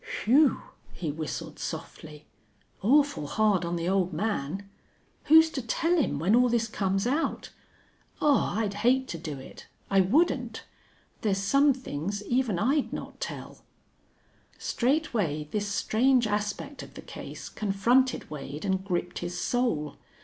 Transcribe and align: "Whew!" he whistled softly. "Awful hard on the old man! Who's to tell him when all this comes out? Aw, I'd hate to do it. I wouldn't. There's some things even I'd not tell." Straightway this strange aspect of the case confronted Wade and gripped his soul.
"Whew!" 0.25 0.63
he 0.93 1.11
whistled 1.11 1.59
softly. 1.59 2.25
"Awful 2.81 3.27
hard 3.27 3.63
on 3.63 3.75
the 3.75 3.87
old 3.87 4.13
man! 4.13 4.67
Who's 5.25 5.51
to 5.51 5.61
tell 5.61 5.95
him 5.95 6.17
when 6.17 6.33
all 6.35 6.49
this 6.49 6.67
comes 6.67 7.05
out? 7.05 7.51
Aw, 8.19 8.57
I'd 8.61 8.73
hate 8.73 9.07
to 9.09 9.19
do 9.19 9.37
it. 9.37 9.67
I 9.91 10.01
wouldn't. 10.01 10.63
There's 11.21 11.37
some 11.37 11.71
things 11.75 12.23
even 12.23 12.57
I'd 12.57 12.91
not 12.91 13.19
tell." 13.19 13.59
Straightway 14.57 15.47
this 15.51 15.67
strange 15.67 16.25
aspect 16.25 16.81
of 16.81 16.95
the 16.95 17.03
case 17.03 17.47
confronted 17.47 18.27
Wade 18.27 18.65
and 18.65 18.83
gripped 18.83 19.19
his 19.19 19.39
soul. 19.39 19.97